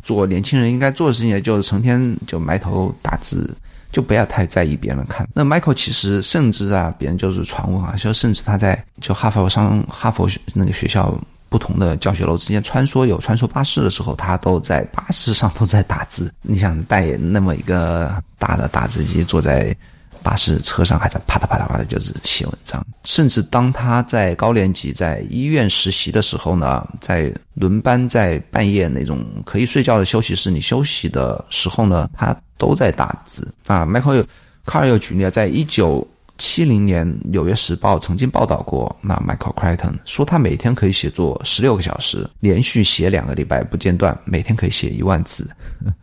[0.03, 3.57] 做年轻人应该做的事情，就是成天就埋头打字，
[3.91, 5.29] 就不要太在意别人看。
[5.35, 11.19] 那 Michael 其实甚至啊，别人就是传闻啊，说甚至他在就哈佛上哈佛那个学校
[11.49, 16.33] 不同的教学楼之间穿梭，有穿梭巴士的时候，他都在巴士上都在打字。
[16.43, 19.77] 你想带那么一个大的打字机坐在。
[20.23, 22.85] 巴士车上还在啪嗒啪嗒啪嗒，就是写文章。
[23.05, 33.87] 甚至当他在高年级在医院实习的时候呢，在轮班在半夜那种可以睡觉的休息室里休息的时候呢，他都在打字啊。
[33.87, 34.25] Michael
[34.65, 45.49] 卡尔又举例，在一九七零年《纽约时报》曾经报道过，那 Michael Crichton 说他每天可以写作十六个小时，连续写两个礼拜不间断，每天可以写一万字。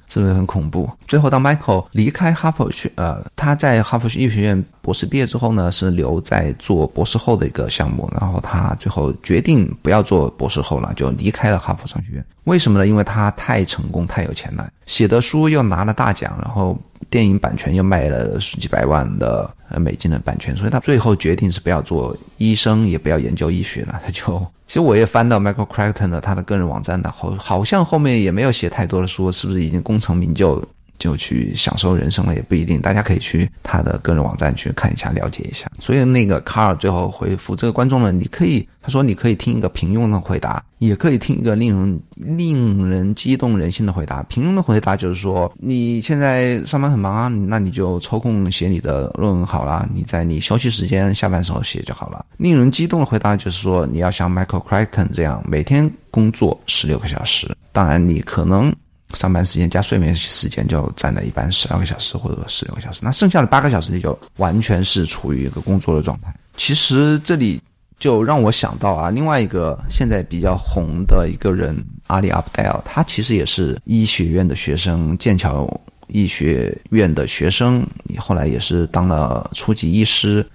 [0.08, 0.90] 是不是很恐怖？
[1.08, 8.10] 最后，当 Michael 离开哈佛学，呃，他在哈佛医学院博士毕业之后呢，是留在做博士后的一个项目。
[8.20, 12.26] 然后他最后决定不要做博士后了，就离开了哈佛商学院。
[12.46, 12.88] 为什么呢？
[12.88, 16.78] 因为他太成功、太有钱了，写的书又拿了大奖，然后
[17.10, 24.40] 电影版权又卖了十几百万的呃美金的版权，所以他最后决定是不要做医生，也不要研究医学了，他 就。
[24.68, 30.64] 其实我也翻到 Michael Crichton 的他的个人网站的，好好像后面也没有写太多的书，是不是已经公功成名就？
[30.98, 35.70] 就去享受人生了也不一定，大家可以去他的个人网站去看一下，了解一下。
[35.78, 42.00] 所以那个卡尔最后回复这个观众呢，你可以他说你可以听一个平庸的回答，也可以听一个令人
[42.38, 44.24] 令人激动人心的回答。
[44.24, 52.26] 平庸的回答就是说你现在上班很忙啊，那你就抽空写你的论文好了，你在你休息时间下班时候写就好了。
[52.38, 58.74] 令人激动的回答就是说你要像 Michael Crichton 这样每天工作十六个小时，当然你可能。
[59.16, 66.32] 上班时间加睡眠时间就占了一般十二个小时或者说十六个小时，那剩下的八个小时你就完全是处于一个工作的状态。
[66.58, 67.60] 其实这里
[67.98, 71.76] 就让我想到啊，另外一个现在比较红的一个人
[72.08, 75.68] 阿里阿布戴尔，他其实也是医学院的学生，剑桥
[76.08, 77.86] 医学院的学生，
[78.18, 80.46] 后来也是当了初级医师。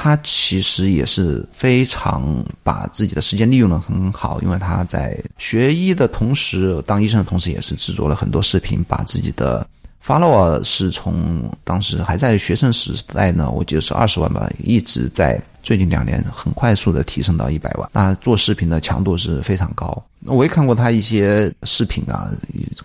[0.00, 2.22] 他其实也是非常
[2.62, 9.66] 把自己的时间利用的很好，因为他在学医的同时，当医生的同时，也是制作了很多视频，把自己的
[10.00, 15.42] follower 是从当时还在学生时代呢，我记得是二十万吧，一直在。
[15.68, 20.02] 最近两年很快速的提升到一百万，那做视频的强度是非常高。
[20.24, 22.30] 我也看过他一些视频啊，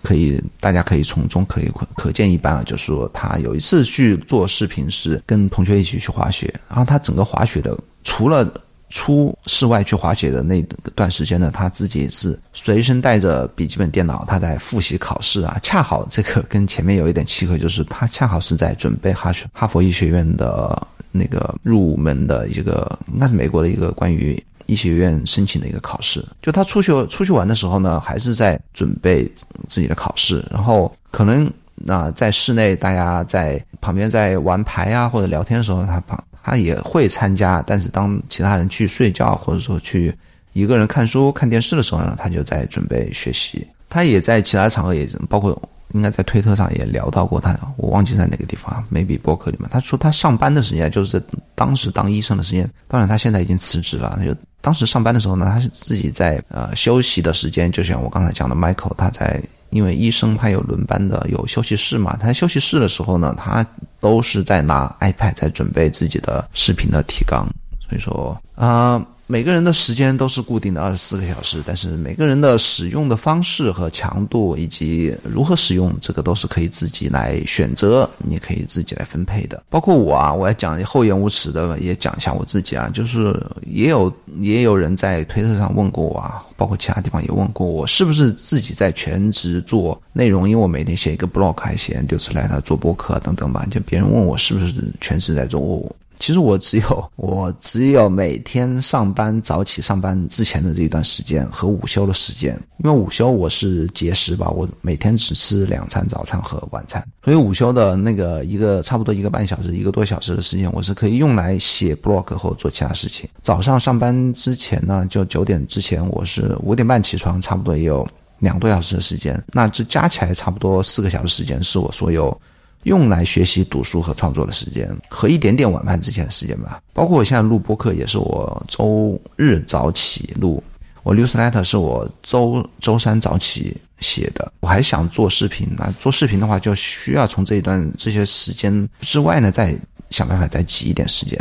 [0.02, 8.52] 可以大家可以从中可以可见一斑啊，就是说他有一次去做视频是跟同学一起去滑雪，然后他整个滑雪的除了
[8.90, 10.60] 出室外去滑雪的那
[10.94, 15.58] 段时间呢，他自己是随身带着笔记本电脑，他在复习考试啊。
[15.62, 20.86] 恰好这个跟前面有一点契合，就是他恰好是在准备哈学哈佛医学院的。
[21.16, 26.24] 那个入门的一个，应该是美国的一个关于医学院申请的一个考试。
[26.42, 29.30] 就他出去出去玩的时候呢，还是在准备
[29.68, 30.44] 自己的考试。
[30.50, 37.62] 然后可能那在室内大家在旁边在玩牌啊或者聊天的时候，他旁他也会参加。
[37.64, 40.12] 但是当其他人去睡觉或者说去
[40.52, 43.64] 一个人看书看电视的时候呢，他就在准备学习。
[43.88, 45.56] 他也在其他场合也包括。
[45.92, 49.68] 应该在推特上也聊到过他，我忘记在哪个地方，maybe 博客里面。
[49.70, 54.14] 他说他上班的时间就是在当时当医生的时间，当然他现在已经辞职了。
[54.18, 62.16] 他就当时上班的时候呢，他是自己在呃休息的时间，就像我刚才讲的，Michael 他在因为医生他有轮班的，有休息室嘛。
[62.16, 63.64] 他休息室的时候呢，他
[64.00, 67.46] 都是在拿 iPad 在准备自己的视频的提纲。
[67.88, 69.04] 所以说啊。
[69.26, 79.62] 每个人的时间都是固定的二十四个小时，但是每个人的使用的方式和强度以及如何使用，这个都是可以自己来选择，你可以自己来分配的。
[79.70, 83.34] 包括我啊，我要讲厚颜无耻的也讲一下我自己啊，就是
[83.66, 90.46] 也有也有人在推特上问过我啊，包括其他地方也问过我，是不是自己在全职做内容？
[90.46, 95.90] 因为我每天写一个 blog，还写六次来他做播客等等吧，就别人问我是不是全职在做。
[96.18, 113.28] 其实我只有 我只有每天上班早起上班之前的这一段时间和午休的时间，因为午休我是节食吧，我每天只吃两餐早餐和晚餐，所以午休的那个一个差不多一个半小时一个多小时的时间，我是可以用来写 blog 或做其他事情。
[113.42, 118.06] 早上上班之前呢，就九点之前，我是五点半起床，差不多也有
[118.38, 122.40] 两个多小时的时间，那这加起来差不多四个小时时间是我所有。
[122.84, 126.80] 用来学习、读书和创作的时间，和一点点晚饭之前的时间吧。
[126.92, 130.62] 包括我现在录播客，也是我周日早起录。
[131.02, 134.50] 我 newsletter 是我周周三早起写的。
[134.60, 139.76] 我还想做视频，那做视频的话，就需要从这一段这些时间之外呢，再
[140.08, 141.38] 想办法再挤一点时间。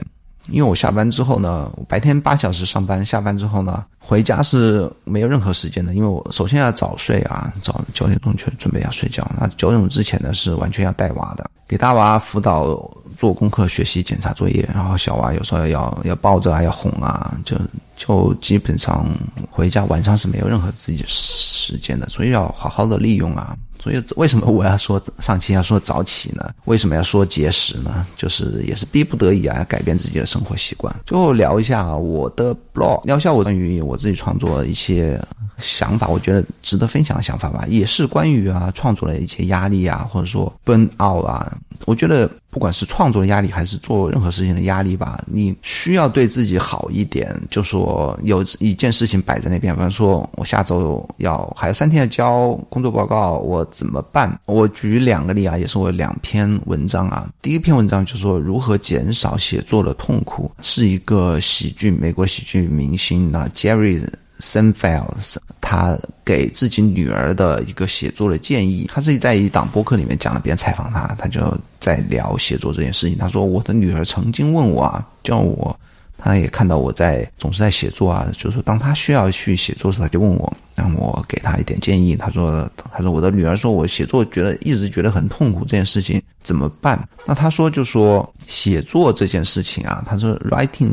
[0.49, 5.93] 因为我下班之后呢，白天八小时上班，下班之后呢，回家是没有任何时间的。
[5.93, 9.25] 因为我首先要早睡啊，早九点钟就准备要睡觉。
[9.39, 12.77] 那九点钟之前呢，是完全要带娃的，给大娃辅导、
[13.17, 14.67] 做功课、学习、检查作业。
[14.73, 17.55] 然后小娃有时候要要抱着啊，要哄啊，就
[17.95, 19.07] 就基本上
[19.49, 23.55] 回家晚上是没有任何自己时间的，所以要好好的利用啊。
[23.83, 26.49] 所以为什么我要说上期要说早起呢？
[26.63, 28.07] 为什么要说节食呢？
[28.15, 30.95] 就是也是逼不得已啊，改变自己的生活习惯。
[31.05, 35.21] 最后聊一下啊我的 blog，聊一下我关于我自己创作一些。
[35.57, 41.57] 想法，我觉得值得分享的想法吧，也是关于啊创作的一些压力啊，或者说 burn out 啊。
[41.85, 47.35] 我觉得不管是创作的压力，还是做任何事情的压力吧，你需要对自己好一点。
[47.49, 54.39] 就说有一件事情摆在那边，比方说我下周要还有三天要交工作报告，我怎么办？
[54.45, 57.27] 我举两个例啊，也是我两篇文章啊。
[57.41, 64.01] 第一篇文章就说如何减少写作的痛苦，是一个喜剧美国喜剧明星啊 Jerry。
[64.43, 73.17] Senfiles，他给自己女儿的一个写作的建议，他自己在一档播客里面讲了，别人采访他，他就在聊写作这件事情。
[73.17, 75.73] 他说：“我的女儿曾经问我啊，叫我，
[76.17, 82.13] 他也看到我在总是在写作啊，就是当他需要去写作时，他就问我，让我给他一点建议。
[82.13, 87.07] 他说，他说我的女儿说我写作觉得一直觉得很痛苦，这件事情。”怎么办？
[87.25, 90.89] 那他说就说写作这件事情啊，他说 writing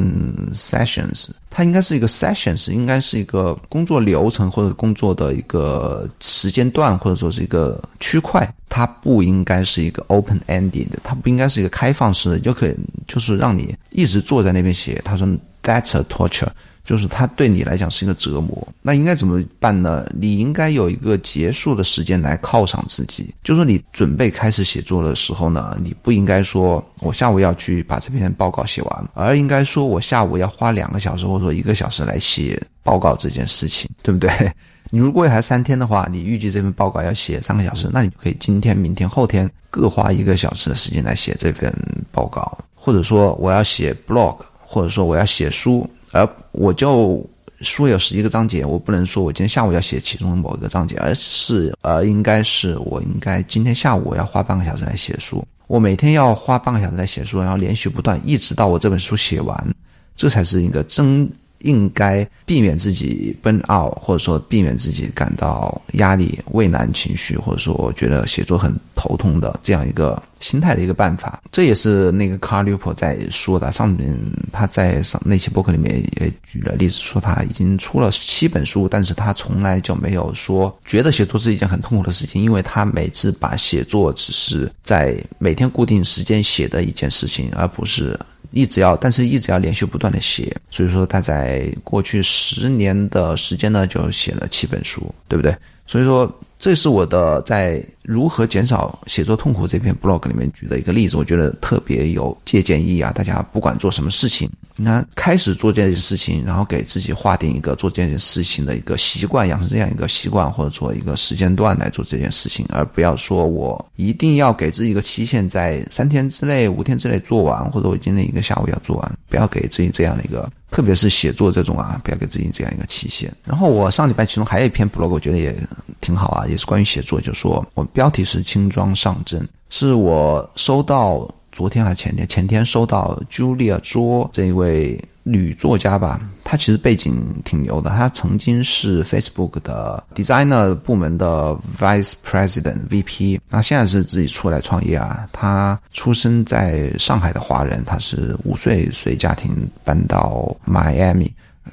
[0.54, 12.76] sessions，它应该是一个 sessions，应该是一个工作流程或者工作的一个时间段，或者说是一个区块，它不应该是一个 open ended，它不应该是一个开放式的，就可以
[13.08, 15.02] 就是让你一直坐在那边写。
[15.04, 15.26] 他说
[15.62, 16.48] that's a torture。
[16.84, 20.04] 就是它对你来讲是一个折磨，那应该怎么办呢？
[20.14, 23.32] 你应该有一个结束的时间来犒赏自己。
[23.44, 34.30] 就说你准备开始写作的时候呢，你不应该说我下午要去把这篇报告写完，而应该说我下午要花两个小时或者说一个小时来写报告这件事情，对不对？
[34.90, 41.72] 你如果还三天的话，你预计这份报告要写三个小时，那你就可以今天、明天、后天各花一个小时的时间来写这份
[42.10, 45.88] 报告，或者说我要写 blog，或者说我要写书。
[46.12, 47.24] 而我就
[47.60, 59.74] 书有十一个章节，我不能说我今天下午要写其中某一个章节，而是呃，应该是我应该今天下午我要花半个小时来写书，我每天要花半个小时来写书，然后连续不断，一直到我这本书写完，
[60.16, 61.30] 这才是一个真。
[61.62, 71.40] 应该避免自己 burn out，或者说避免自己感到压力、畏难情绪，或者说觉得写作很头痛的这样一个心态的一个办法。
[71.52, 73.70] 这也是那个 Carl l u p o 在说的。
[73.70, 74.18] 上面
[74.52, 88.18] 他在上那期博客里面也举了例子，说他已经出了七本书，但是他从来就没有说觉得写作是一件很痛苦的事情，因为他每次把写作只是在每天固定时间写的一件事情，而不是。
[88.50, 95.56] 一直要，但是一直要连续不断的写，所以说他在过去十年的时间呢，就写了七本书，对不对？
[95.86, 96.28] 所以说。
[96.60, 103.10] 这是我的在如何减少写作痛苦这篇 blog 里面举的一个例子，我觉得特别有借鉴意义啊！
[103.12, 123.32] 大家不管做什么事情，你看开始做这件事情，然后给自己划定一个做这件事情的一个习惯，养成这样一个习惯，或者说一个时间段来做这件事情，而不要说我一定要给自己一个期限，在三天之内、五天之内做完，或者我今天一个下午要做完，不要给自己这样的一个特别是写作这种啊，不要给自己这样一个期限。
[123.44, 125.54] 然后我上礼拜其中还有一篇 blog，我觉得也
[126.00, 135.02] 挺好啊，也是关于写作，就说我标题是轻装上阵，是我收到昨天还是前天，前天收到 Julia 卓这一位。
[135.22, 137.90] 女作家吧，她其实背景挺牛的。
[137.90, 145.28] 她曾经是 Facebook 的 Designer 部门的 Vice President VP，那现在是自己出来创业啊。
[145.32, 149.54] 她出生在上海的华人，她是五岁随家庭
[149.84, 151.30] 搬到 Miami，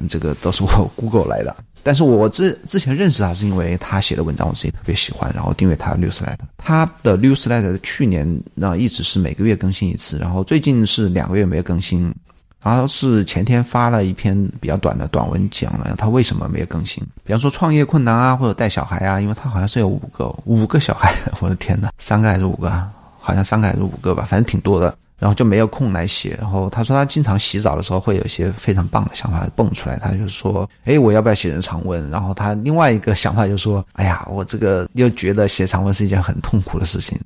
[0.10, 1.56] 这个都是我 Google 来的。
[1.84, 6.36] 但是我之之前认识她是因为她写的文章我自己特别喜欢，然后订阅她的 Newsletter。
[6.58, 12.14] 她的 Newsletter 去年那一直是每个月更新一次，然后最近是两个月没有更新。
[12.68, 17.04] 然后是前天发了一篇比较短的短文，讲了他为什么没有更新。
[17.24, 22.70] 比方说创业困难啊，或者带小孩啊，因为他好像是有五个五个小孩，我的天呐，三个还是五个？
[23.20, 24.96] 好像三个还是五个吧，反正挺多的。
[25.20, 26.38] 然后就没有空来写。
[26.40, 37.20] 然后他说他经常洗澡的时候会有一些非常棒的想法蹦出来，他就说：“哎，我要不要写成长文？”然后他另外一个想法就说：“哎呀，我这个又觉得写长文是一件很痛苦的事情。”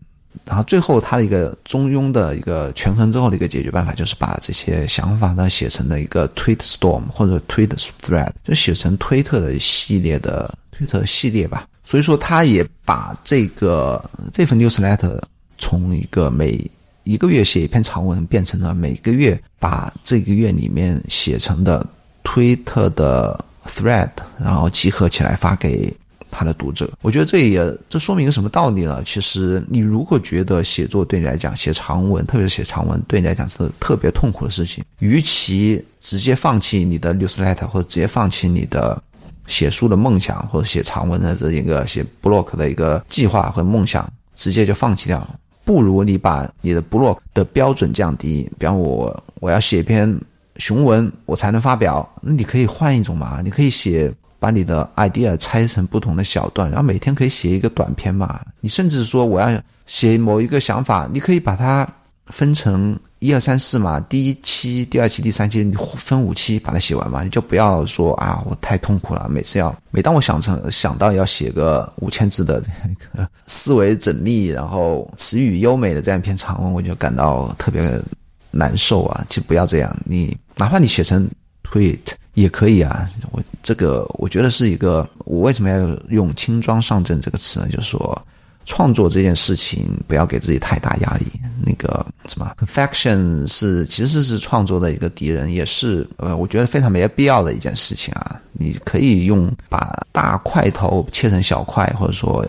[0.45, 7.69] 然后最后他的一个中庸的一个权衡之后的一个解决办法，就是把这些想法呢写成了一个 tweet storm 或者 tweet
[8.01, 11.67] thread，就写成推特的系列的推特系列吧。
[11.83, 14.03] 所以说他也把这个
[14.33, 15.19] 这份 newsletter
[15.57, 16.59] 从一个每
[17.03, 21.85] 一个月写一篇长文，变成了每个月把这个月里面写成的
[22.23, 24.09] 推特的 thread，
[24.39, 25.93] 然后集合起来发给。
[26.31, 29.03] 他的读者，我觉得这也这说明一个什么道理呢？
[29.05, 38.99] 其实你如果觉得写作对你来讲，写长文，特别是写长文，对你来讲是特别痛苦的事情，与其直接放弃你的 newsletter，或者直接放弃你的
[39.45, 45.27] 写书的梦想，或者写长文的这一个写 blog 的一个计划和梦想，直接就放弃掉，
[45.65, 48.49] 不如你把你的 blog 的标准降低。
[48.57, 50.17] 比方我我要写一篇
[50.55, 54.11] 雄文，我才能发表，那你可以换一种嘛，你可以写。
[54.41, 58.41] 把你的 idea 拆成不同的小段，然后每天可以写一个短篇嘛。
[58.59, 61.87] 你甚至说我要写某一个想法，你可以把它
[62.25, 63.99] 分成一二三四嘛。
[63.99, 67.21] 第一期、第二期、第三期，你分五期把它写完嘛。
[67.21, 78.01] 你就不要说啊，我太痛苦了，每次要每当我想成想到要写个五千字的这样一个思维缜密，然后词语优美的这样一篇长文，我就感到特别
[78.49, 79.23] 难受啊。
[79.29, 81.29] 就不要这样，你哪怕你写成
[81.63, 81.99] tweet。
[82.33, 85.77] 也可以啊，我这个我觉得是一个，我为什么要
[86.09, 87.67] 用“轻装上阵”这个词呢？
[87.69, 88.25] 就是说，
[88.65, 91.25] 创作这件事情不要给自己太大压力。
[91.65, 98.39] 那个什么，perfection 是其实是创作的一个敌人，也是呃，我觉得非常没有必要的一件事情啊。
[98.53, 102.45] 你可以用把大块头切成小块，或者说。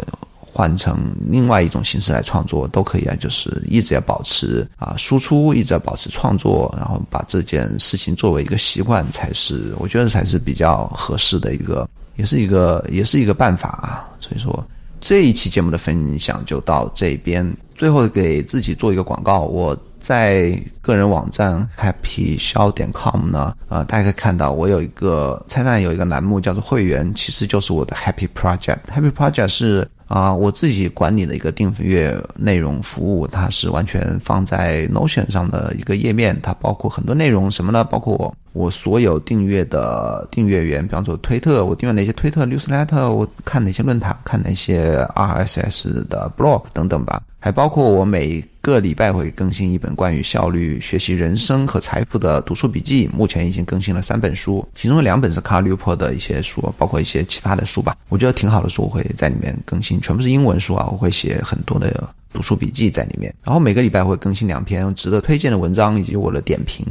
[0.55, 0.99] 换成
[1.31, 14.05] 另外一种形式来创作都可以啊，就是一直要保持啊输出，一直要保持创作，然后把这件事情作为一个习惯，才是我觉得才是比较合适的一个，也是一个也是一个办法啊。
[14.21, 14.63] 所以说
[15.01, 29.89] 这一期节目的分享就到这边，最后给自己做一个广告，我在个人网站 happy 肖点 com 呢，呃，大家可以看到我有一个菜单有一个栏目叫做会员，其实就是我的 happy project，happy project 是。
[30.13, 37.83] 啊，我自己管理的一个订阅内容服务，它是完全放在 Notion 上的一个页面，它包括很多内容，什么呢？
[37.83, 47.23] 包括我所有订阅的订阅源，比方说推特，我订阅哪些推特 newsletter，我看哪些论坛，看哪些 RSS 的 blog 等等吧。
[47.41, 57.97] 还包括我每个礼拜会更新一本关于效率学习、人生和财富的读书笔记，目前已经更新了三本书，其中有两本是卡吕珀的一些书，包括一些其他的书吧。
[58.11, 63.35] 我觉得挺好的书，我会在里面更新，全部是英文书啊，我会写很多的读书笔记在里面。
[63.43, 66.87] 然后每个礼拜会更新两篇值得推荐的文章以及我的点评。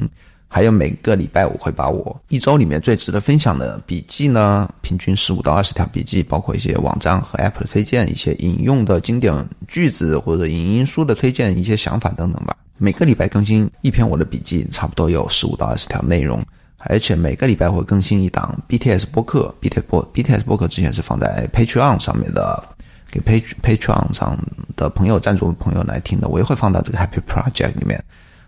[0.53, 9.33] 还有每个礼拜我会把我一周里面最值得分享的笔记呢，平均十五到二十条笔记，包括一些网站和 App 的推荐，一些引用的经典
[9.65, 12.53] 句子或者影音书的推荐，一些想法等等吧。
[12.77, 16.43] 每个礼拜更新一篇我的笔记，差不多有十五到二十条内容，
[16.79, 22.61] 而且每个礼拜会更新一档 BTS 播客，BTS 播 BTS 播客之前是放在 Patreon 上面的，
[23.09, 24.37] 给 Pat Patreon 上
[24.75, 28.03] 的朋友赞助朋友来听的，我也会放到这个 Happy Project 里面。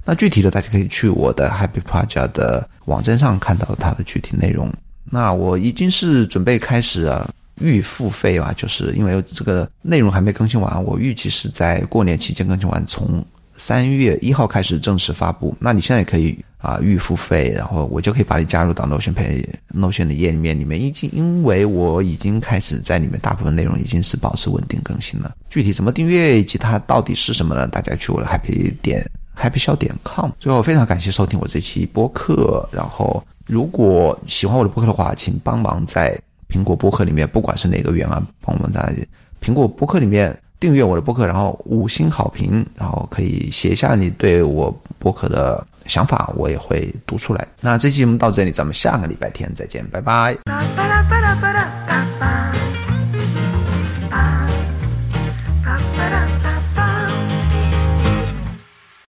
[0.05, 4.71] 那具体的，大家可以去我的 Happy Project 的网站上看到它的具体内容。
[5.05, 7.29] 那我已经是准备开始啊
[7.61, 13.23] 预付费啊，就是因为这个内容还没更新完，我预计是在过年期间更新完，从
[13.55, 15.55] 三月一号开始正式发布。
[15.59, 25.33] 那你现在也可以啊预付费，然后我就可以把你加入到 Notion 配 Notion 的页面，里面已经因为我已经开始在里面大部分内容已经是保持稳定更新了。
[25.49, 27.67] 具体怎么订阅以及它到底是什么呢？
[27.67, 29.09] 大家去我的 Happy 点。
[29.37, 30.29] Happy 笑点 com。
[30.39, 32.67] 最后，非常感谢收听我这期播客。
[32.71, 36.17] 然后，如果喜欢我的播客的话，请帮忙在
[36.49, 38.93] 苹果播客里面，不管是哪个源啊，帮我们在
[39.41, 47.45] 苹果播客里面订阅我的播客，然后五星好评，然后可以写下你对我播客的想法，我也会读出来。
[47.59, 50.37] 那这期节目到这里，咱们下个礼拜天再见，拜拜。